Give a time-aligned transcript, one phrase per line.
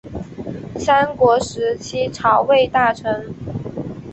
[0.79, 3.31] 三国时期曹魏大臣。